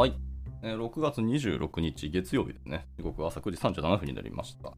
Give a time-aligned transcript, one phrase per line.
[0.00, 0.14] はい。
[0.62, 2.86] えー6月26日月曜日ですね。
[2.96, 4.72] 時刻は朝9時37分になりました。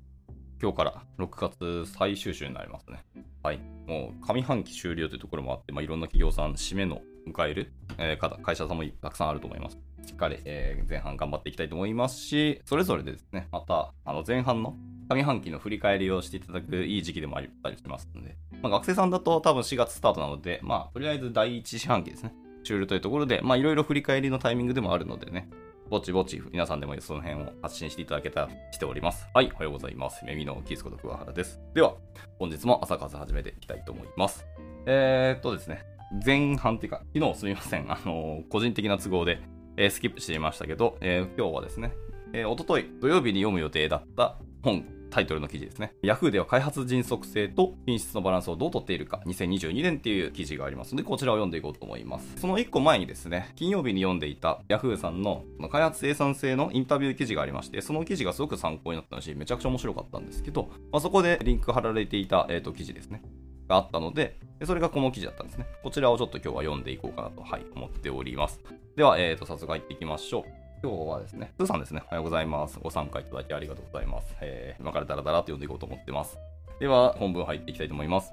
[0.61, 3.04] 今日から6月最終週になりますね。
[3.45, 3.61] はい。
[3.87, 9.79] もう上半期終了というところもあって、まあ、いろんな企業さん、締めの迎える、えー方、会社さんもたくさんあると思います。
[10.04, 14.75] しっかり、えー前半頑張っていきたいと思いますし、それぞれでですね、またあの前半の
[15.09, 22.34] 上半期の振り返りをしていただくいい時期でもあったりしますので、まあ、学生さんだと多分4月スタートなので、まあ、とりあえず第1四半期ですね。
[22.62, 25.48] 終了というところで、まあ、いろいろ振り返りのタイミングでもあるのでね、
[25.89, 29.27] ぼちぼち皆さんでもその辺を発信していただけたらしております。
[29.35, 30.25] はい、おはようございます。
[30.25, 31.61] 耳のキースこと桑原です。
[31.75, 31.97] では、
[32.38, 34.47] 本日も朝活始めていきたいと思います。
[34.87, 35.85] えー、っとですね、
[36.25, 39.41] 前半っていうか、昨日すみません、あのー個人的な都合で、
[39.77, 41.93] えースキップしていましたけど、えー今日はですね、
[42.33, 45.95] えー、おととい土曜日に読む予定だった本、タイトルの記事ですね。
[46.02, 52.33] Yahoo では開発迅速性と品質のバランスをどうとっているか、2022年っていう記事がありますので、こちらを読んでいこうと思います。
[52.38, 63.23] その1個前にですね、金曜日に読んでいた Yahoo さんのの開発生産性のインタビュー記事がありまして、その記事がすごく参考になったし、めちゃくちゃ面白かったんですけど、まあ、そこでリンク貼られていた、えー、と記事ですね。
[63.68, 65.66] があったので、でそれがこの記事だったんですね。
[65.83, 68.60] こちらをちょっと今日は読んでいこうかなと、はい、思っております。
[68.96, 70.61] では、えー、と早速入っていきましょう。
[70.83, 72.80] 今日はですね、スーさんですね、おはようございます。
[72.83, 74.34] ご参加いただきありがとうございます。
[74.41, 76.36] えー今からダラダラと読んでいこうと思ってます。
[76.80, 78.33] では、本文入っていきたいと思います。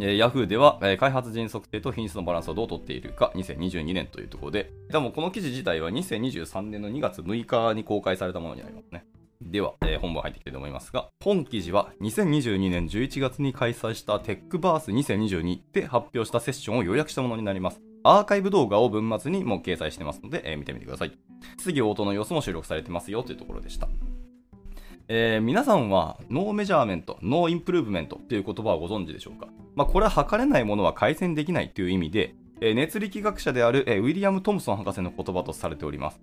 [0.00, 9.04] えー Yahoo では、えー開発迅速性と品質のバランスをどうとっているか2022年というところで、でもこの記事自体は2023年の2月6日に公開されたものになりますね。
[9.40, 17.80] では、えー本文入っていきたいと思いますが、本記事は2022年11月に開催した Tech-Verse 2022で発表したセッションを要約したものになります。
[18.04, 21.12] アーカイブ動画を文末にも掲載してますので、えー見てみてください。
[21.58, 23.88] 質疑応答の様子も収録されてますよというところでした。
[25.08, 36.20] えー皆さんは No Measurement、No Improvement という言葉をご存知でしょうか、まあ、これは測れないものは改善できないという意味で、えー熱力学者である、えーウィリアム・トムソン博士の言葉とされております。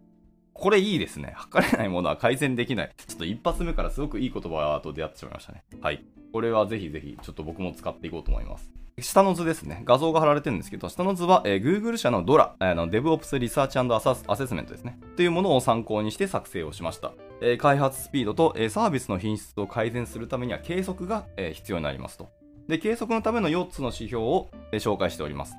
[0.53, 1.31] これいいですね。
[1.37, 2.91] 測れないものは改善できない。
[2.97, 5.63] ちょっと一発目からすごくいい言葉と出会ってしまいましたね。
[5.79, 6.03] はい。
[6.33, 8.69] これはぜひぜひ、ちょっと僕も使っていこうと思います。
[9.01, 9.83] 下の図ですね。
[9.85, 14.99] 画像が貼られてるんですけど、下の図は、えー Google 社の DORA、あの DevOps Research アサアセスメントですね。
[15.15, 17.13] というものを参考にして作成をしました。
[17.41, 22.29] えー開発スピードと、えーサービスの品質を改善するためには計測が、えー必要になりますと。
[22.67, 25.55] で、計測のための4つの指標を、え紹介しております。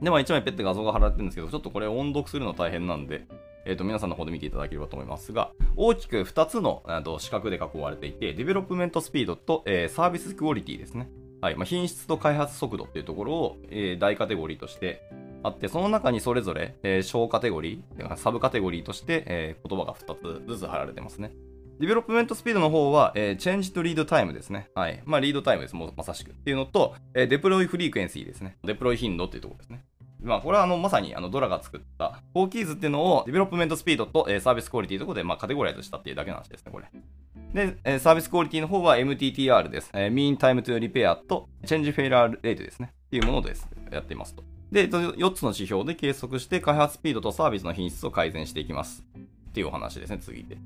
[0.00, 3.26] で、まあ、1枚ペッて画像が貼られてるんですけど、ちょっとこれ音読するの大変なんで、
[3.64, 11.08] えー、と皆さんの方で見ていただければと思いますが、大きく2つのあと四角で囲われていて、 Development Speed と、えー Service Quality ですね。
[11.42, 15.02] はいまあ、品質と開発速度っていうところを、えー大カテゴリーとして
[15.42, 21.32] あって、その中にそれぞれ、えー小カテゴリー、サブカテゴリーとして、えー言葉が2つずつ貼られてますね。
[21.80, 24.68] Development Speed の方は、えー、チェンジとリードタイムですね。
[24.76, 25.02] はい。
[25.04, 25.74] まあ、リードタイムです。
[25.74, 26.30] もうまさしく。
[26.30, 28.56] っていうのと、えー Deploy Frequency ですね。
[28.62, 29.84] デプロイ頻度っていうところですね。
[30.22, 36.86] まあ、これはあのまさにあの DORA が作った4 Keys っていうのを Development Speed と、えー Service Quality というところで、まあ、カテゴライズしたっていうだけの話ですね、これ。
[37.54, 39.90] で、えー Service Quality の方は MTTR です。
[39.92, 42.92] えー Mean Time to Repair と Change Failure Rate ですね。
[43.06, 43.68] っていうものです。
[43.90, 44.44] やっていますと。
[44.70, 49.04] で、4つの指標で計測して開発スピードとサービスの品質を改善していきます。
[49.50, 50.56] っていうお話ですね、次で。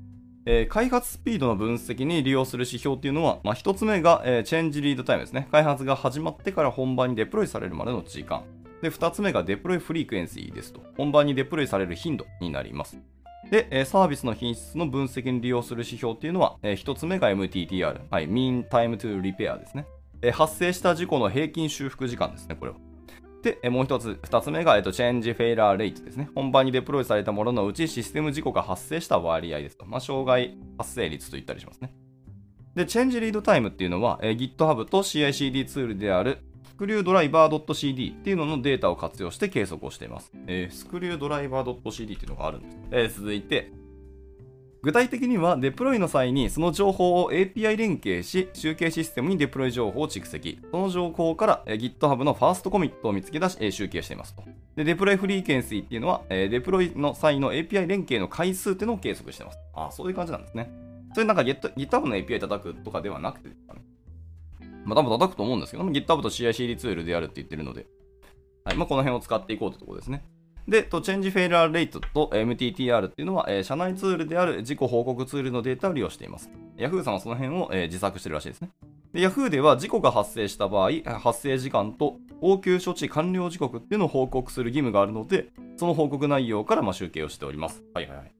[0.45, 5.49] えー開発スピードの分析に利用する指標っていうのは、まあ、1つ目が、えー Change Lead Time ですね。
[5.51, 8.43] 開発が始まってから本番にデプロイされるまでの時間。
[8.81, 10.81] で、2つ目が Deploy Frequency ですと。
[10.97, 12.97] 本番にデプロイされる頻度になります。
[13.49, 18.01] で、サービスの品質の分析に利用する指標っていうのは、1つ目が MTTR。
[18.09, 19.85] はい、Mean Time to Repair ですね。
[20.33, 22.77] 発生した事故の平均修復時間ですね、これは。
[23.43, 26.29] で、もう一つ、二つ目が、えっと、 Change Failure Rate ですね。
[26.35, 29.85] 本番にデプロイされたもののうちシステム事故が発生した割合ですと。
[29.85, 31.93] まあ、障害発生率と言ったりしますね。
[32.75, 36.39] で、 Change Lead Time っていうのは、え GitHub と CICD ツールである
[36.77, 40.31] スクリュードライバー .cd っていうののデータを活用して計測をしています。
[40.45, 42.77] えースクリュードライバー .cd っていうのがあるんです。
[42.91, 43.71] えー続いて、
[44.83, 50.59] 具体的にはデプロイの際にその情報を API 連携し集計システムにデプロイ情報を蓄積。
[50.69, 54.43] その情報から GitHub の First Commit を見つけ出し集計していますと。
[54.75, 59.57] で Deploy Frequency っていうのはデプロイの際の API 連携の回数っていうのを計測しています。
[59.73, 60.69] あそういう感じなんですね。
[61.15, 63.81] それなんか Git- GitHub の API 叩くとかではなくてですかね。
[64.87, 67.85] まあ多分叩くと思うんですけど GitHub と CICD ツールでやるって言ってるので
[68.63, 70.25] はいまあ、この辺を使っていこうというところですね
[70.67, 76.49] で、と、チェンジフェイラーレイトと MTTR っていうのは、えー社内ツールである自己報告ツールのデータを利用しています。
[76.75, 78.69] Yahoo さんはその辺を、えー自作してるらしいですね。
[79.13, 85.47] で、Yahoo では事故が発生した場合、発生時間と応急処置完了時刻っていうのを報告する義務があるので、
[85.77, 87.81] その報告内容からま集計をしております。
[87.93, 88.31] はいはいはい。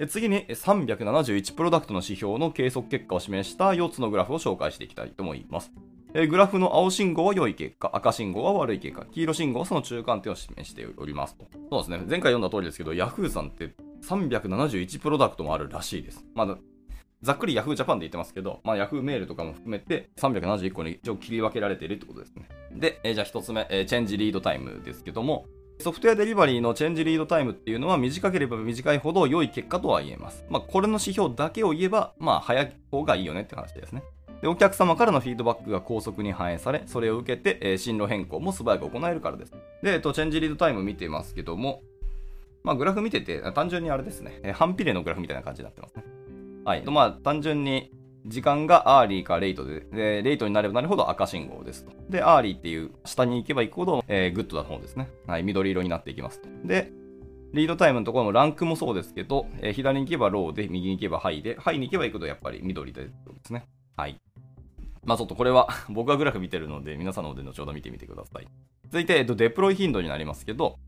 [0.00, 5.70] え次に371プロダクトの指標の計測結果を示した4つのグラフを紹介していきたいと思います。
[6.18, 11.46] えグラフの青信号は良い結果、赤信号は悪い結果、黄色信号はその中間点を示しておりますと。
[11.70, 16.24] そうですね、前回読んだ通りですけど、Yahoo さんって371プロダクトもあるらしいです。
[16.34, 16.56] まだ
[17.20, 22.48] ざっくり Yahoo Japan で言ってますけど、まあ、Yahoo メールとかも含めて371個に一応切り分けられているってことですね。
[22.72, 25.44] で、えーじゃあ一つ目、えーチェンジリードタイムですけども、
[25.80, 30.46] ソフトウェアデリバリーのチェンジリードタイムっていうのは短ければ短いほど良い結果とは言えます。
[30.48, 34.02] まあ、これの指標だけを言えば、まあ、早い方がいいよねって話ですね。
[34.42, 39.52] で、お客様からのフィードバックが高速に反映され、それを受けて、えー進路変更も素早く行えるからです。
[39.82, 41.82] で、えっと、 Change Lead Time 見てますけども、
[42.62, 46.04] まあ、グラフ見てて、単純にあれですね、えー反比例のグラフみたいな感じになってますね。
[46.64, 46.82] はい。
[46.82, 47.90] とまあ、単純に
[48.26, 51.92] 時間が Early か Late で、で、 Late になればなるほど赤信号ですと。
[52.10, 55.08] で、 Early っていう下に行けば行くほど、えーグッドな方ですね。
[55.26, 55.44] はい。
[55.44, 56.48] 緑色になっていきますと。
[56.64, 56.90] で、
[57.52, 63.10] リードタイムのところのランクもそうですけど、えー左に行けばローで、右に行けばハイで、ハイに行けば行くとやっぱり緑でで
[63.44, 63.64] すね。
[63.96, 64.18] はい。
[65.06, 68.48] まあちょっとこれは 僕がグラフ見てるので、皆さんの方で後ほど見てみてください。
[68.86, 70.78] 続いて、えっと、デプロイ頻度になりますけど、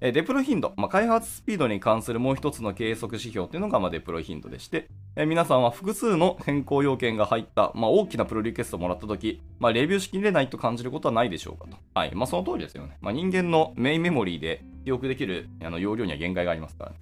[0.00, 11.78] えデプロイ頻度、まあ、開発スピードに関するもう一つの計測指標っていうのが、まあ、デプロイ頻度でして、え皆さんは複数の変更要件が入った、まあ、大きなプロリクエストをもらったとき、まあ、レビューしきれないと感じることはないでしょうかと。
[11.94, 12.14] はい。
[12.14, 12.98] まあ、その通りですよね。
[13.00, 16.96] まあ、人間のメインメモリーで記憶できるあの容量には限界がありますから、ね。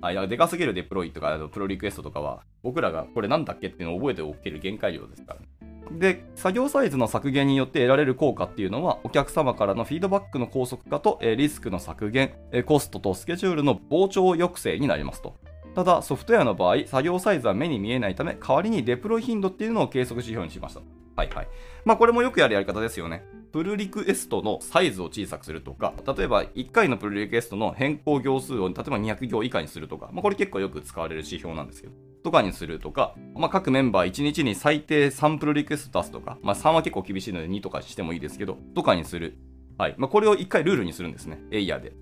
[0.00, 0.14] はい。
[0.14, 5.46] だからでかすぎるデプロイとか、プロリクエストとかは、僕らがこれなんだっけっていうのを覚えておける限界量ですからね。
[5.90, 15.36] で、作業サイズの削減によって得られる効果っていうのは、お客様からのフィードバックの高速化と、えリスクの削減、えコストとスケジュールの膨張抑制になりますと。
[15.74, 20.80] ただ、ソフトウェアの場合、作業サイズは目に見えないため、代わりにデプロイ頻度っていうのを計測指標にしました。
[21.16, 21.48] はいはい。
[21.84, 23.24] まあ、これもよくやるやり方ですよね。
[23.52, 39.38] プルリクエストのサイズを小さくするとか、例えば1回のプルリクエストの変更行数を例えば200行以下にするとか、まあ、これ結構よく使われる指標なんですけど、とかにするとか、まあ、各メンバー1日に最低3プルリクエスト出すとか、まあ、3は結構厳しいので2とかしてもいいですけど、とかにする。
[39.78, 39.94] はい。
[39.98, 41.40] まあ、これを1回ルールにするんですね。
[41.50, 41.92] エイヤーで。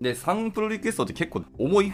[0.00, 1.92] で、3プルリクエストって結構重い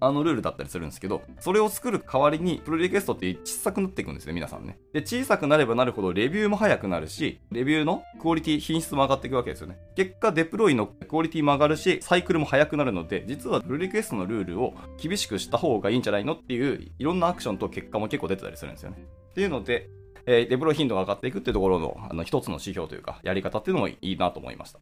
[0.00, 4.78] あのルールだったりするんですけど、それを作る代わりに、プロリクエストって小さくなっていくんですね、皆さんね。
[4.92, 9.78] で、小さくなればなるほど、レビューも早くなるし、レビューのクオリティ、品質も上がっていくわけですよね。
[9.96, 18.98] 結果、デプロイのクオリティも上がるし、サイクルも早くなるので、実はプロリクエストのルールを厳しくした方がいいんじゃないのっていう、いろんなアクションと結果も結構出てたりするんですよね。
[19.30, 19.88] っていうので、
[20.26, 24.80] えーデプロイ頻度が上がっていくっていうところの、あの、一つの指標というか、やり方っていうのもいいなと思いました。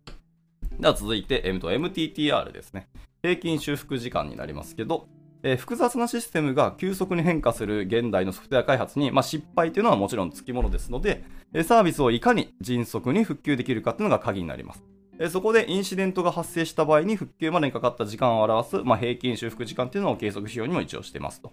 [0.79, 2.89] では続いて、えーと MTTR ですね。
[3.23, 5.09] 平均修復時間になりますけど、
[5.43, 14.85] えー複雑なシステムが急速に変化する現代のソフトウェア開発に、まあ、失敗というのはもちろんつきものですので、えーサービスをいかに迅速に復旧できるかというのが鍵になります。
[15.19, 21.53] えーそこでインシデントが発生した場合に復旧までにかかった時間を表す、まあ、平均修復時間というのを計測指標にも一応してますと。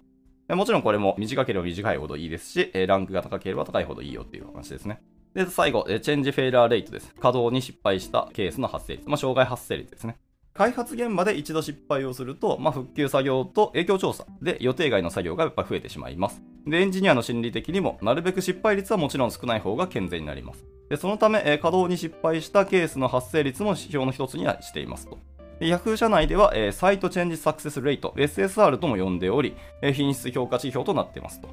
[0.54, 5.02] もちろんこれも短ければ短いほどいいですし、ランクが高ければ高いほどいいよっていう話ですね。
[5.34, 7.12] で、最後、チェンジフェイラーレイトです。
[7.14, 9.08] 稼働に失敗したケースの発生率。
[9.08, 10.16] まあ、障害発生率ですね。
[10.56, 16.42] 開発現場で一度失敗をすると、まあ、復旧作業と影響調査で予定外の作業がやっぱ増えてしまいます。
[16.66, 20.64] で、エンジニアの心理的にも、なるべく失敗率はもちろん少ない方が健全になります。
[20.88, 25.18] で、そのため、え稼働に失敗したケースの発生率も指標の一つにはしていますと。
[25.60, 31.48] Yahoo 社内では、えーサイトチェンジサクセスレート、SSR とも呼んでおり、えー品質評価指標となっていますと。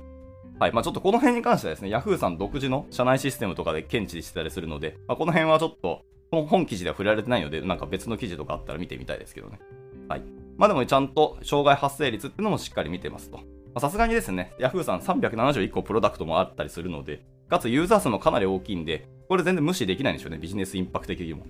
[0.60, 0.72] はい。
[0.72, 6.04] まあちょっとこの辺に関してはですね、Yahoo さん独自の社内システムとかで検知してたりするので、まあ、この辺はちょっと、
[6.42, 9.60] 本記事では触れられてないので、なんか別の記事とかあったら見てみたいですけどね。
[10.10, 10.24] はい。
[10.58, 13.40] まあでもちゃんと障害発生率っていうのもしっかり見てますと。
[13.80, 21.46] さすがにですね、Yahoo さん371個プロダクトもあったりするので、かつユーザー数もかなり大きいんで、これ全然無視できないんでしょうね、ビジネスインパクト的にも。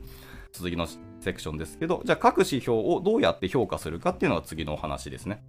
[0.54, 0.88] 続きの
[1.20, 5.44] セクションですけど、じゃあ各指標をどうやって評価するかっていうのが次のお話ですね。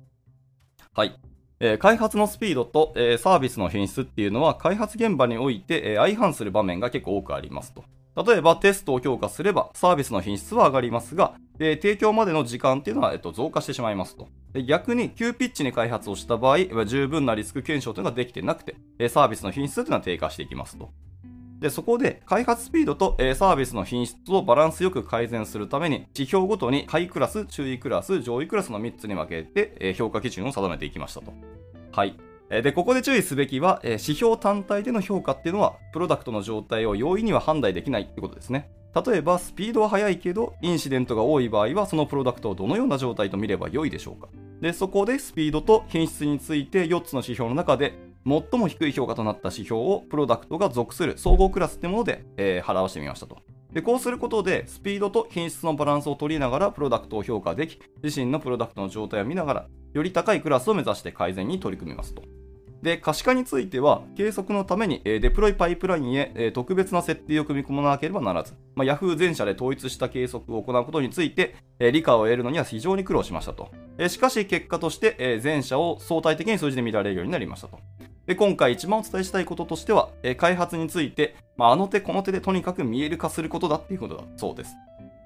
[0.94, 1.14] はい。
[1.60, 7.84] えー開発のスピードと、えーサービスの品質っていうのは開発現場において、えー相反する場面が結構多くありますと。
[8.16, 14.28] 例えばテストを強化すればサービスの品質は上がりますが、えー提供までの時間っていうのは、えっと、増加してしまいますと。
[14.66, 20.90] 逆に急ピッチに開発をした場合、十分なリスク検証というのができてなくて、サービスの品質というのは低下していきますと。
[21.58, 31.32] で、そこで開発スピードと、サービスの品質をバランスよく改善するために、指標ごとにハイクラス、中位クラス、上位クラスの3つに分けて、評価基準を定めていきましたと。
[31.92, 32.16] はい。
[32.50, 38.70] で、ここで注意すべきは、指標単体での評価っていうのは、プロダクトの状態を容易には判断できないってことですね。
[39.06, 44.28] 例えば、スピードは速いけど、インシデントが多い場合は、そのプロダクトをどのような状態と見れば良いでしょうか。
[44.60, 47.94] で、そこでスピードと品質について4つの指標の中で、
[48.26, 53.38] 最も低い評価となった指標をプロダクトが属する総合クラスってもので、えー表してみましたと。
[53.74, 62.22] で、こうすることで、スピードと品質のバランスを取りながら、プロダクトを評価でき、自身のプロダクトの状態を見ながら、より高いクラスを目指して改善に取り組みますと。
[62.82, 73.70] で、可視化については、計測のために、デプロイパイプラインへ、特別な設定を組み込まなければならず、まあ、Yahoo 全社で統一した計測を行うことについて、理解を得るのには非常に苦労しましたと。
[74.08, 77.80] しかし、結果として、全社を相対的に数字で見られるようになりましたと。
[78.26, 84.74] で今回一番お伝えしたいこととしては、えー開発について、まあ、あの手この手でとにかく見える化することだっていうことだそうです。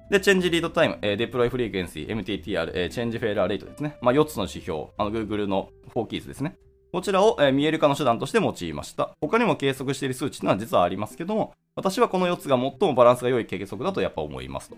[0.09, 3.97] で、 Change Lead Time、えー、 Deploy Frequency、MTTR、えー、 Change Failure Rate ですね。
[4.01, 6.57] まあ、4つの指標、あの Google の4 Keys ですね。
[6.91, 9.11] こちらを、え見える化の手段として用いました。
[9.21, 14.77] 他にも計測している数値というのは実はありますけども、私はこの4つが最もバランスが良い計測だとやっぱ思いますと。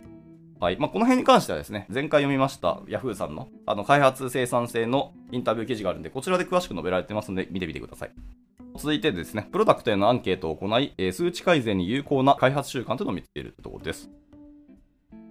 [0.61, 0.77] はい。
[0.77, 8.11] まあ、この辺に関してはですね、前回読みました Yahoo さんのあの開発生産性のインタビュー記事があるんで、こちらで詳しく述べられてますので、見てみてください。
[8.77, 14.11] 続いてですね、プロダクトへのアンケートを行い、数値改善に有効な開発習慣というのを見つけるところです。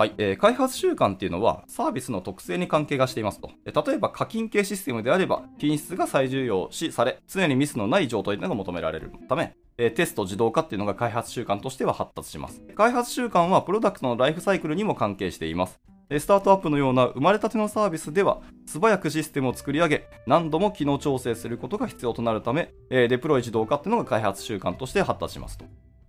[0.00, 3.50] はい、えー開発習慣っていうのはサービスの特性に関係がしていますと。
[3.66, 12.62] 例えば課金系システムであれば品質が最重要視され、常にミスのない状態というのが求められるため、えテスト自動化っていうのが開発習慣としては発達します。
[12.74, 15.78] 開発習慣はプロダクトのライフサイクルにも関係しています。
[16.18, 25.66] スタートアップのような生まれたてのサービスでは素早くシステムを作り上げ何度も機能調整することが必要となるため、デプロイ自動化っていうのが開発習慣として発達しますと。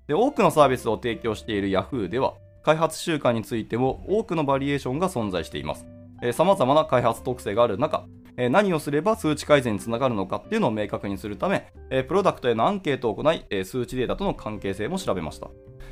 [0.07, 5.85] で多くのサービスを提供している Yahoo では開発習慣についても多くのバリエーションが存在しています。
[6.33, 8.05] さまざまな開発特性がある中、
[8.37, 11.71] 何をすれば数値改善につながるのかっていうのを明確にするため、
[12.07, 15.49] プロダクトへのアンケートを行い、数値データとの関係性も調べました。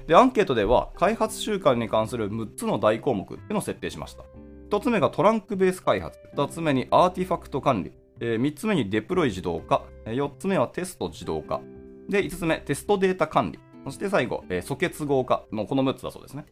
[0.07, 4.23] で、アンケートでは開発習慣に関する6つの大項目っていうのを設定しました。
[4.69, 11.61] 1つ目がトランクベース開発、2つ目にアーティファクト管理、え3つ目にデプロイ自動化、4つ目はテスト自動化、
[12.07, 16.45] で、5つ目、テストデータ管理、そして最後、えー素結合化、もうこの6つだそうですね。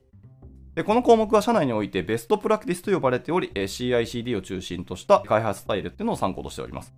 [0.77, 6.93] でこの項目は社内においてベストプラクティスと呼ばれており、え CICD を中心とした開発スタイルっていうのを参考としております。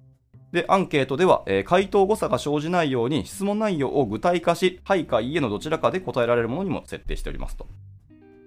[0.52, 7.68] で、アンケートでは、え回答誤差が生じないように質問内容を具体化し、はいかいいえのどちらかで答えられるものにも設定しておりますと。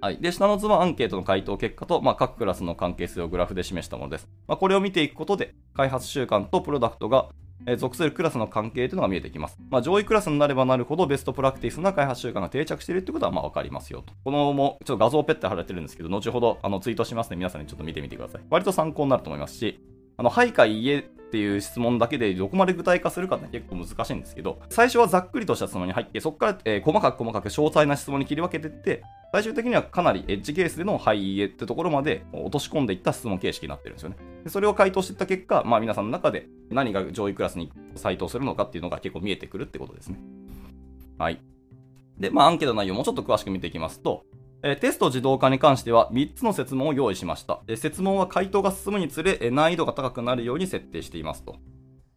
[0.02, 0.18] はい。
[0.18, 4.28] で、下の図はアンケートの回答結果と、まあ、各クラスの関係性をグラフで示したものです。
[4.46, 7.30] まあ、これを見ていくことで、開発習慣とプロダクトが、
[7.66, 9.58] え属するクラスの関係というのが見えてきます。
[9.70, 14.12] まあ、上位クラスになればなるほどベストプラクティスな開発習慣が定着しているということはまあ分かりますよと。
[14.24, 18.42] このもちょっと画像をペッて貼られてるんですけど、後ほどあのツイートしますので皆さんにちょっと見てみてください。
[18.50, 19.80] 割と参考になると思いますし、
[20.16, 29.02] あの、はいかいいえっていう質問だけでどこまで具体化するかって結構難しいんですけど、最初はざっくりとした質問に入って、そこから、えー細かく細かく詳細な質問に切り分けていって、
[29.32, 34.16] 最終的にはかなりエッジケースでのはいいいえってところまで落とし込んでいった質問形式になってるんですよね。
[34.48, 37.72] それを回答していった結果、まあ皆さんの中で何が上位クラスに
[38.02, 40.18] 該当するのかっていうのが結構見えてくるってことですね。
[41.18, 41.40] はい。
[42.18, 44.24] で、まあアンケート内容もちょっと詳しく見ていきますと、
[44.64, 47.60] えテスト自動化に関しては3つの設問を用意しました。
[47.66, 51.56] え設問は回答が進むにつれ、え難易度が高くなるように設定していますと。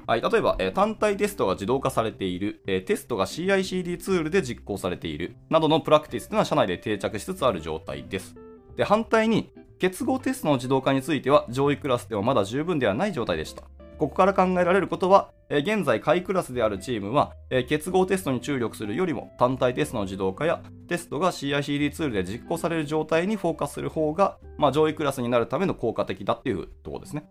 [0.07, 8.35] はい、例えば、え単体テストが自動化されている、えテストが CICD ツールで実行されている、などのプラクティスというのは社内で定着しつつある状態です。
[8.77, 13.63] で、反対に、結合テストの自動化については上位クラスではまだ十分ではない状態でした。
[13.97, 17.33] ここから考えられることは、現在下位クラスであるチームは、
[17.69, 27.25] 結合テストに注力するよりも単体テストの自動化やテストが CICD ツールで実行される状態にフォーカスする方が、まあ、上位クラスになるための効果的だっていうところですね。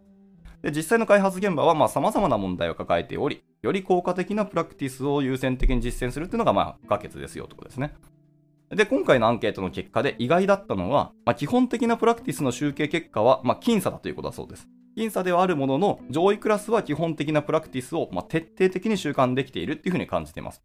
[0.62, 7.92] で実際の開発現場はさまざ、まな問題を抱えており、より効果的なプラクティスを優先的に実践するっていうのがまあ不可欠ですよということですね。
[8.70, 14.68] で、今回のアンケートの結果で意外だったのは、まあ、基本的なプラクティスの集計結果は、まあ、僅差だということだそうです。
[14.96, 20.62] 僅差ではあるものの、上位クラスは基本的なプラクティスを、まあ、徹底的に習慣できているっていうふうに感じています。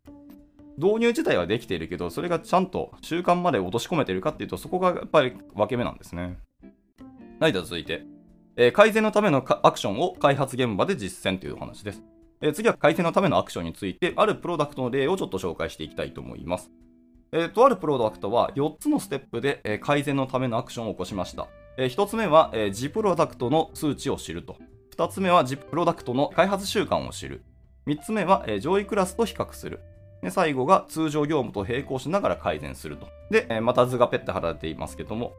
[0.78, 6.38] 導入自体はできているけど、それがちゃんと習慣まで落とし込めているかっていうと、そこがやっぱり分け目なんですね。
[7.40, 8.04] はい、では続いて、
[8.56, 12.04] えー改善のためのアクションを開発現場で実践というお話です。
[12.42, 16.72] えー次は改善のためのアクションについて、あるプロダクトの例をちょっと紹介していきたいと思います。
[17.32, 21.48] えーとあるプロダクトは4つのステップで、えー改善のためのアクションを起こしました。
[21.78, 24.58] え1つ目は、えー、G プロダクトの数値を知ると。
[24.96, 27.44] 2つ目は G プロダクトの開発習慣を知る。
[27.88, 29.80] 3つ目は、えー上位クラスと比較する。
[30.22, 33.08] で最後が通常業務と並行しながら改善すると。
[33.30, 35.34] で、えーまた図がペッて貼られていますけども、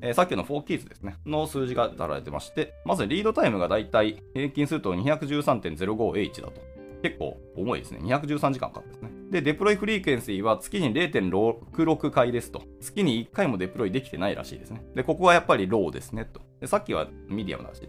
[0.00, 6.60] えーさっきの4キーズですね、の数字が貼られてまして、まずリードタイムがだいたい平均すると 213.05H だと。
[7.08, 8.00] 結構重いですね。
[8.02, 9.10] 213時間かかるんですね。
[9.30, 12.62] で、 Deploy Frequency は月に0.66回ですと。
[12.80, 14.84] 月に1回もデプロイできてないらしいですね。
[14.94, 16.40] で、ここはやっぱりローですねと。
[16.60, 17.82] でさっきはミディアムらし。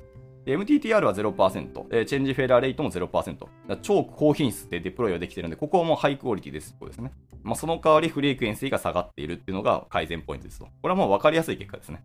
[0.45, 3.47] MTTR は0%、えーチェンジフェラーレイトも0%。
[3.81, 6.75] 超高品質でデプロイはできてるんで、ここはもうハイクオリティです。
[6.79, 7.11] こうですね。
[7.43, 10.65] まあ、その代わり Frequency が下がっているっていうのが改善ポイントですと。
[10.81, 12.03] これはもう分かりやすい結果ですね。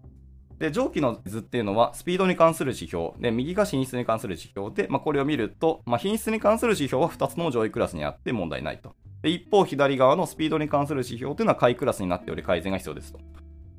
[0.59, 8.95] で、上記の図っていうのは、スピードに関する指標、で、右が品質に関する指標で、まあ、これを見ると、まあ、品質に関する指標は2つの上位クラスにあって問題ないと。
[9.23, 13.21] で、一方、左側のスピードに関する指標というのは下位クラスになっており改善が必要ですと。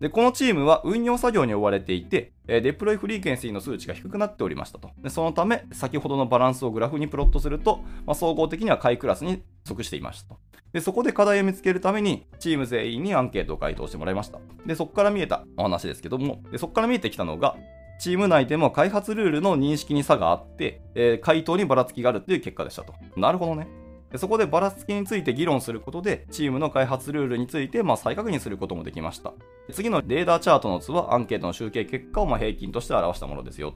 [0.04, 4.92] で、このチームは運用作業に追われていて、デプロイフリーケンシーの数値が低くなっておりましたと。
[5.02, 10.42] でそのため、先ほどのバランスをグラフにプロットすると、まあ、総合的には下位クラスに属していましたと。
[10.74, 14.40] で、そこで課題を見つけるために、チーム全員にアンケートを回答してもらいました。
[14.66, 17.56] で、そこから見えたお話ですけども、でそこから見えてきたのが、
[17.98, 22.94] チーム内でも開発ルールの認識に差があって、えー、回答にばらつきがあるという結果でしたと。
[23.16, 23.83] なるほどね。
[24.18, 29.34] そこでばらつきについて議論することで、チームの開発ルールについてまあ再確認することもできました。
[29.72, 33.76] 次のレーダーチャートの図はアンケートの集計結果をまあ平均として表したものですよ。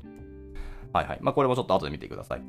[0.93, 1.19] はいはい。
[1.21, 2.41] まあ、これもちょっと後で見てください。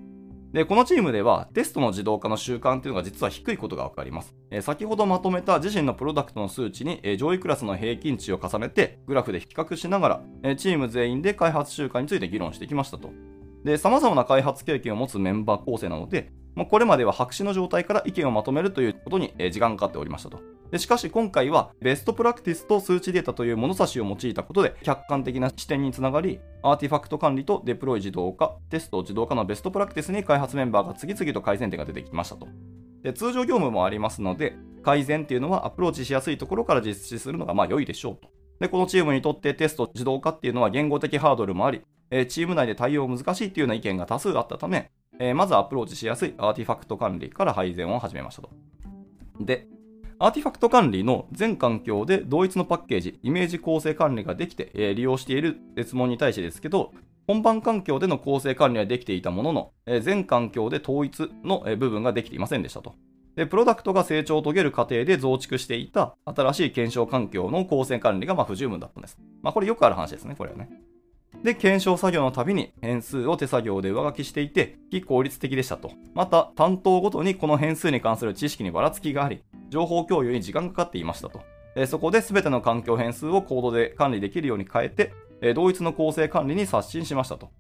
[0.53, 4.35] で、このチームではテストの自動化の習慣っていうのが実は低いことがわかります。
[4.51, 13.11] えー、先ほどまとめた自身のプロダクトの数値に、えー、上位クラスの平均値を重ねてグラフで比較しながら、えー、チーム全員で開発習慣について議論してきましたと。
[13.65, 20.41] で、様々な開発経験を持つメンバー構成なので、まあ、これまでは白紙の状態から意見をまとめるということに、時間がかかっておりましたと。
[20.73, 32.47] でしかし今回はベストプラクティスと数値データという物差しを用いたことで客観的な視点につながりアーティファクト管理とデプロイ自動化テスト自動化のベストプラクティスに開発メンバーが次々と改善点が出てきましたと
[33.03, 38.29] で通常業務もありますので改善っていうのはアプローチしやすいところから実施するのがまあ良いでしょうと
[38.61, 41.83] でこのチームにとってテスト自動化っていうのは言語的ハードルもあり、
[42.27, 48.51] チーム内で対応難しいっていうような意見が多数あったため、えまずアプローチしやすいアーティファクト管理から改善を始めましたと。
[49.41, 49.67] で、
[50.21, 56.93] アーティファクト管理の全環境で同一のパッケージ、イメージ構成管理ができて、えー、利用している質問に対してですけど、
[57.29, 62.95] 本番環境での構成管理はできていたものの、えー、全環境で統一の、えー、部分ができていませんでしたと。
[63.37, 69.17] で、プロダクトが成長を遂げる過程で増築していた新しい検証環境の構成管理がま不十分だったんです。
[69.43, 70.69] まあこれよくある話ですね、これはね。
[71.43, 75.93] で、検証作業のたびに変数を手作業で上書きしていて、非効率的でしたと。
[76.15, 81.41] また、担当ごとにこの変数に関する知識にばらつきがあり、情報共有に時間がかかっていましたと。
[81.77, 87.51] えそこで全ての環境変数をコードで管理できるように変えて、え同一の構成管理に刷新しましたと。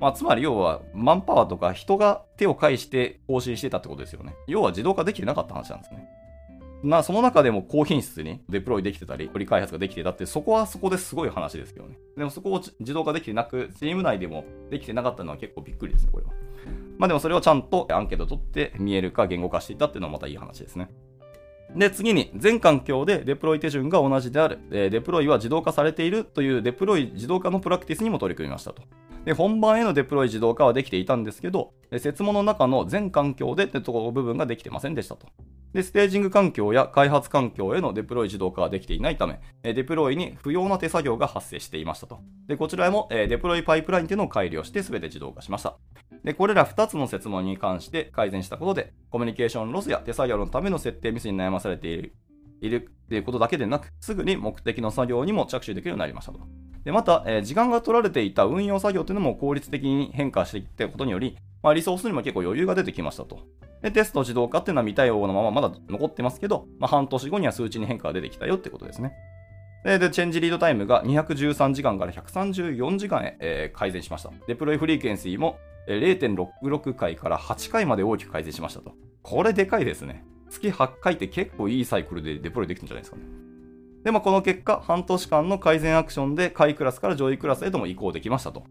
[0.00, 4.34] まあ、つまり要は、マンパワーとか人が手を介して更新してたってことですよね。
[4.46, 6.08] 要は自動化できてなかった話なんですね。
[6.84, 11.98] まあ、その中でも高品質にデプロイできてたり、取り開発ができてたって、そこはそこですごい話ですよね。
[12.16, 16.32] でもそこを自動化できてなく、チーム内でもできてなかったのは結構びっくりですね、これは。
[16.98, 20.90] まあでもそれをちゃんとアンケート取って見えるか言語化していたっていうのはまたいい話ですね。
[21.74, 28.82] で、次に、全環境でデプロイ手順が同じである、えデプロイは自動化されているというデプロイ自動化のプラクティスにも取り組みましたと。
[29.24, 35.28] で、本番へのデプロイ自動化はできていたんですけど、説問の中の全環境でってところ部分ができてませんでしたと。
[35.72, 42.20] で、ステージング環境や開発環境へのデプロイ自動化ができていないため、デプロイに不要な手作業が発生していましたと。
[42.46, 45.76] で、こちらもデプロイパイプラインというのを改良して全て自動化しました。
[46.22, 52.14] で、これら2つの設問に関して改善したことで、コミュニケーションロスや手作業のための設定ミスに悩まされている
[52.60, 56.40] いるっていうことだけでなく、すぐに目的の作業にも着手できるようになりましたと。
[56.84, 63.40] で、また、えー、時間が取られていた運用作業というのも効率的に変化していったことにより、まあ、リソースにも結構余裕が出てきましたと。
[63.82, 69.14] で、テスト自動化っていうのは未対応のまままだ残ってますけど、まあ、半年後には数値に変化が出てきたよってことですね。
[69.84, 74.30] で、でチェンジリードタイムが213時間から134時間へ、えー、改善しました。
[74.46, 78.92] デプロイフリーケンシーも0.66回から8回まで大きく改善しましたと。
[79.22, 80.24] これでかいですね。
[80.50, 83.22] 月8回って結構いいサイクルでデプロイできるんじゃないですかね。
[84.04, 88.64] で、まあ、この結果、半年間の改善アクションで下位クラスから上位クラスへとも移行できましたと。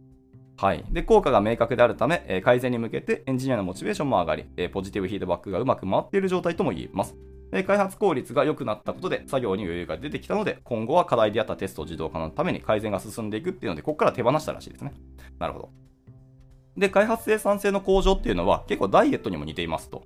[0.57, 0.85] はい。
[0.91, 7.15] で、効果が明確であるため、えー、改善に向けてエンジニアのモチベーションも上がり、えー、ポジティブフィードバックがうまく回っている状態とも言えます。
[7.51, 14.93] で開発効率が良くなったことで作業に余裕が出てきたので、今後は課題であったテスト自動化のために改善が進んでいくっていうので、ここから手放したらしいですね。
[15.39, 15.69] なるほど。
[16.77, 20.03] で、開発生産性の向上っていうのは結構ダイエットにも似ていますと。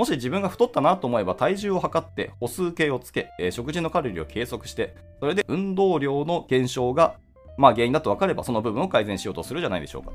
[0.00, 7.18] もし自分が太ったなと思えば体重を測って歩数計をつけ、えー、食事のカロリーを計測して、それで運動量の減少が、
[7.58, 10.12] まあ、原因だと分かればその部分を改善しようとするじゃないでしょうか。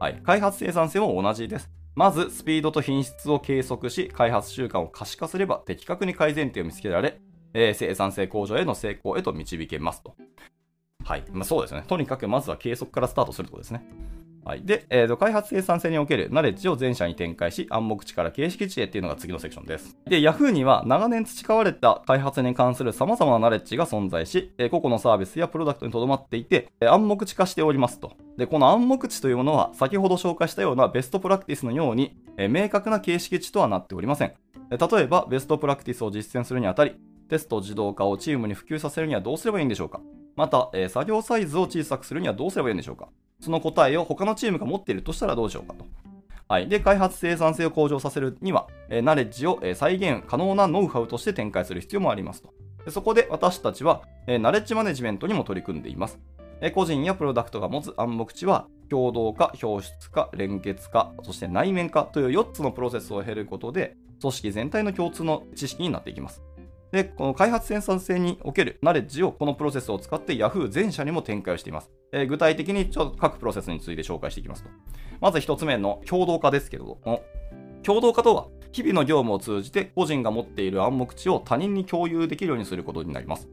[0.00, 0.20] はい。
[0.24, 1.70] 開発生産性も同じです。
[1.94, 7.20] まず、スピードと品質を計測し、開発習慣を可視化すれば的確に改善点を見つけられ、
[7.54, 10.16] えー、生産性向上への成功へと導けますと。
[11.08, 11.24] はい。
[11.32, 11.84] まあ、そうですね。
[11.88, 13.82] とにかくまずは計測からスタートするところですね。
[14.44, 14.62] はい。
[14.62, 19.96] で、えーと、開発生産性におけるナレッジを全社に展開し、暗黙値から形式値へっていうのが次のセクションです。
[20.04, 28.12] で、Yahoo には長年培われた開発に関する様々なナレッジが存在し、え、個々のサービスやプロダクトにとどまっていて、え、暗黙値化しておりますと。
[28.36, 34.34] で、この暗黙値というものは、先ほど紹介したようなベストプラクティスのように、え、明確な形式値とはなっておりません。
[34.70, 36.92] 例えば、ベストプラクティスを実践するにあたり、
[37.28, 40.00] テスト自動化をチームに普及させるにはどうすればいいんでしょうか
[40.38, 43.08] また、えー作業サイズを小さくするにはどうすればいいんでしょうか？
[43.40, 45.84] その答えを他のチームが持っているとしたらどうでしようかと。
[46.46, 46.68] はい。
[46.68, 52.54] で、開発生産性を向上させるには、えーナレッジを、えー再現可能なノウハウとして展開する必要もありますと。
[52.84, 56.20] でそこで私たちは、えーナレッジマネジメントにも取り組んでいます。
[56.60, 66.42] えー個人やプロダクトが持つ暗黙知は、共同化、表出化、連結化、そして内面化という4つのプロセスを経ることで、組織全体の共通の知識になっていきます。
[66.92, 71.90] で、この開発生産性におけるナレッジをこのプロセスを使って Yahoo 全社にも展開をしています。
[72.12, 74.70] えー具体的にちょっと各プロセスについて紹介していきますと。
[75.20, 77.22] まず1つ目の共同化ですけれども、
[77.82, 83.48] 共同化とは、日々の業務を通じて個人が持っている暗黙知を他人に共有できるようにすることになります。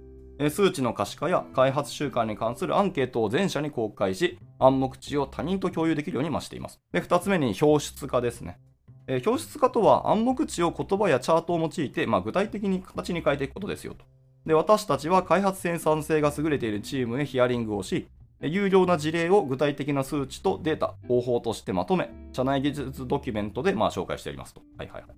[0.50, 6.82] 数値の可視化や開発習慣に関するアンケートを全社に公開し、暗黙知を他人と共有できるように増しています。
[6.92, 8.60] で、2つ目に表出化ですね。
[9.08, 14.06] えー表出化とは暗黙知を言葉やチャートを用いて、まあ、具体的に形に変えていくことですよと。
[14.46, 18.08] で、私たちは開発生産性が優れているチームへヒアリングをし、
[18.42, 24.62] 有料な事例を具体的な数値とデータ、方法としてまとめ、社内技術ドキュメントでまあ紹介しておりますと。
[24.78, 25.12] はいはいはい。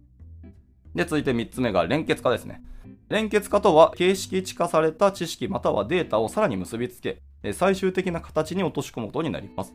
[0.96, 2.62] で、続いて3つ目が連結化ですね。
[3.10, 7.22] 連結化とは、形式値化された知識またはデータをさらに結びつけ、
[7.54, 9.74] 最終的な形に落とし込むことになります。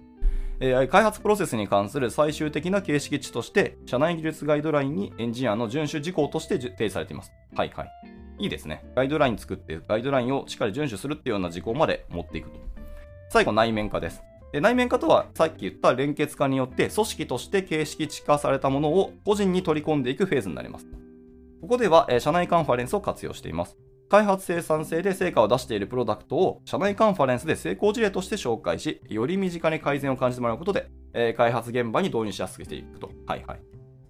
[0.65, 7.33] えー開発プロセスに関する最終的な形式値として、社内技術ガイドラインにエンジニアの遵守事項として提示されています。
[7.57, 7.91] はいはい。
[8.39, 8.85] いいですね。
[8.95, 12.61] ガイドライン作って、ガイドラインをしっかり遵守するっていうような事項まで持っていくと。
[13.31, 14.23] 最後、内面化です。
[14.53, 20.87] で内面化とは、さっき言った連結化によって、組織として形式値化されたものを個人に取り込んでいくフェーズになります。
[21.61, 23.77] ここでは、え社内カンファレンスを活用しています。
[24.13, 33.09] 開発生産性で成果を出しているプロダクトを社内カンファレンスで成功事例として紹介し、より身近に改善を感じてもらうことで、えー開発現場に導入しやすくしていくと。
[33.27, 33.61] はいはい。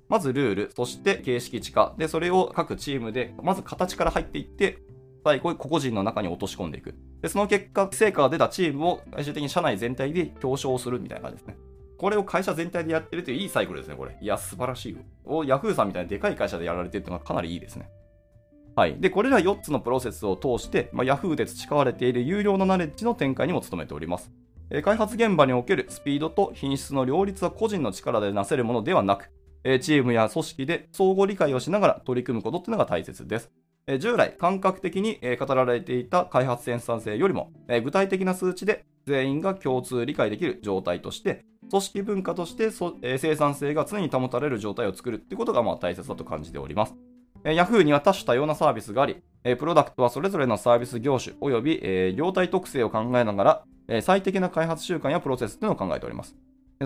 [0.09, 1.95] まずルール、そして形式値化。
[1.99, 4.79] で、それを各チームで、まず形から入っていって、
[5.23, 6.97] 最後、個々人の中に落とし込んでいく。
[7.21, 11.57] で、その結果、成果が出たチームを最終的に社内全体で表彰するみたいな感じですね。
[11.97, 14.19] これを会社全体でやってるといういいサイクルですね、これ。
[14.21, 14.99] いや、素晴らしいよ。
[15.25, 17.89] お、ヤフーさんみたいなでかい会社でやられてるっていうのはかなりいいですね。
[18.75, 18.99] はい。
[18.99, 24.33] で、これら4つのプロセスを通して、まあ、Yahoo で培われている有料のナレッジの展開にも努めております。
[24.71, 29.31] えー開発現場におけるスピードと品質の両立は個人の力でなせるものではなく、
[29.65, 33.51] えーチームや組織で相互理解をしながら取り組むことっていうのが大切です。
[33.87, 42.71] えー従来、感覚的にえ語られていた開発生産性よりも、え具体的な数値で全員が共通理解できる状態として、組織文化として、
[43.03, 46.95] え生産性が常に保たれる状態を作るってことがまあ大切だと感じております。
[47.45, 49.23] えー Yahoo には多種多様なサービスがあり、
[49.59, 56.37] プロダクトはそれぞれのサービス業種及び、業態特性を考えながら、最適な開発習慣やプロセスというのを考えております。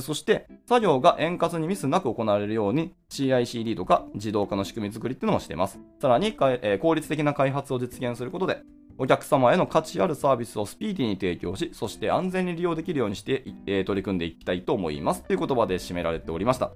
[0.01, 5.79] そして、作業が円滑にミスなく行われるように CICD とか自動化の仕組み作りっていうのもしています。
[6.01, 6.35] さらに、
[6.81, 8.63] 効率的な開発を実現することで、
[8.99, 15.23] お客様への価値あるサービスをスピーディーに提供し、そして安全に利用できるようにして、えー取り組んでいきたいと思います。
[15.23, 16.73] という言葉で締められておりました。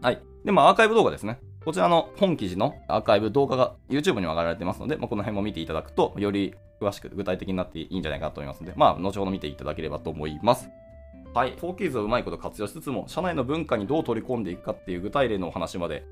[0.00, 0.20] はい。
[0.44, 1.38] で、まあ、アーカイブ動画ですね。
[1.64, 10.68] こちらの本記事のアーカイブ動画が YouTube にも上がられてますので、まあ、この辺も見ていただくと、より詳しく具体的になっていいんじゃないかなと思いますので、まあ、後ほど見ていただければと思います。
[11.34, 11.54] はい。
[11.54, 16.04] 4キーズをうまいこと活用しつつも、社内の文化にどう取り込んでいくかっていう具体例のお話まで、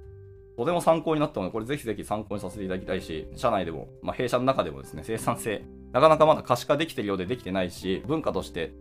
[0.57, 8.73] とても参考になったので、これぜひぜひ参考にさせていただきたいし、社内でも、まあ、弊社の中でもですね、生産性、なかなかまだ可視化できてるようでできてないし、文化として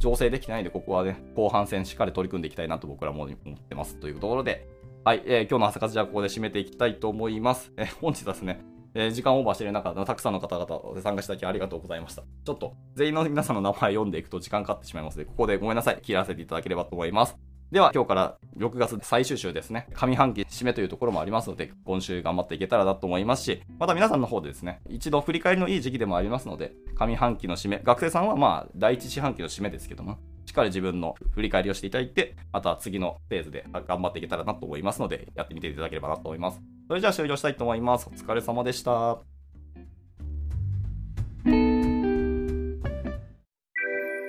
[0.00, 3.96] 醸成できてないんで、ここはね、後半戦しっかり取り組んでいきたいなと僕らも思ってます。
[3.96, 4.68] というところで、
[5.02, 7.72] はい、えー今日の朝活じゃあここで締めていきたいと思います。
[7.78, 8.60] えー本日はですね、
[8.92, 12.22] えー時間オーバーしている中、たくさんの方々参加していただきありがとうございました。
[12.44, 17.38] ちょっと、全員の皆さんの名前読んでいくと時間かかってしまいますので、ここでごめんなさい、切らせていただければと思います。
[17.72, 30.18] では、今日から6月最終週ですね、上半期締めというところもありますので、今週頑張っていけたらなと思いますし、また皆さんの方でですね、一度振り返りのいい時期でもありますので、上半期の締め、学生さんはまあ、第一四半期の締めですけども、
[30.50, 36.60] しっかり自分の振り返りをしていただいて、また次のフェーズで頑張っていけたらなと思いますので、やってみていただければなと思います。
[36.88, 38.10] それじゃあ終了したいと思います。
[38.12, 39.20] お疲れ様でした。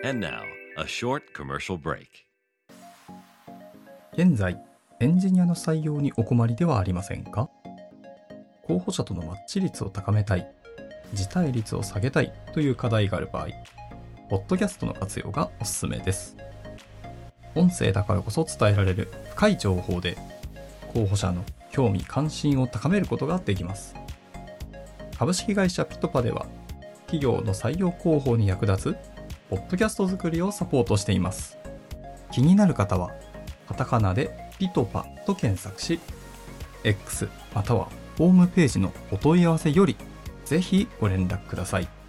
[0.03, 0.43] And now,
[0.77, 2.05] a short commercial break.
[4.13, 4.63] 現在、
[4.99, 7.49] エンジニアの採用にお困りではありませんか？
[8.67, 10.47] 候補者とのマッチ率を高めたい、
[11.15, 13.47] 辞退率を下げたいという課題がある場合、
[14.31, 16.37] ポッドキャストの活用がおすすめです。
[17.53, 20.17] 音声だからこそ伝えられる深い情報で、
[20.93, 23.93] 候補者の興味関心を高めることができます。
[25.19, 26.45] 株式会社ピトパでは、
[27.07, 28.97] 企業の採用広報に役立つ、
[29.49, 31.57] ポッドキャスト作りをサポートしています。
[32.31, 33.11] 気になる方は、
[33.67, 35.99] カタカナでピトパと検索し、
[36.85, 39.97] X またはホームページのお問い合わせより、
[40.45, 42.00] ぜひご連絡ください。